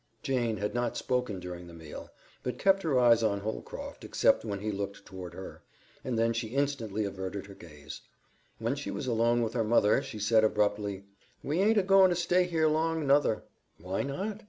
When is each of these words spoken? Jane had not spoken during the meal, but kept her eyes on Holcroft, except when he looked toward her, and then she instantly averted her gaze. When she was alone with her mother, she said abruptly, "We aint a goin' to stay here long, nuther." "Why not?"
Jane 0.23 0.57
had 0.57 0.73
not 0.73 0.97
spoken 0.97 1.39
during 1.39 1.67
the 1.67 1.75
meal, 1.75 2.09
but 2.41 2.57
kept 2.57 2.81
her 2.81 2.97
eyes 2.99 3.21
on 3.21 3.41
Holcroft, 3.41 4.03
except 4.03 4.43
when 4.43 4.59
he 4.59 4.71
looked 4.71 5.05
toward 5.05 5.35
her, 5.35 5.61
and 6.03 6.17
then 6.17 6.33
she 6.33 6.47
instantly 6.47 7.05
averted 7.05 7.45
her 7.45 7.53
gaze. 7.53 8.01
When 8.57 8.73
she 8.75 8.89
was 8.89 9.05
alone 9.05 9.43
with 9.43 9.53
her 9.53 9.63
mother, 9.63 10.01
she 10.01 10.17
said 10.17 10.43
abruptly, 10.43 11.03
"We 11.43 11.59
aint 11.59 11.77
a 11.77 11.83
goin' 11.83 12.09
to 12.09 12.15
stay 12.15 12.45
here 12.45 12.67
long, 12.67 13.05
nuther." 13.05 13.43
"Why 13.77 14.01
not?" 14.01 14.39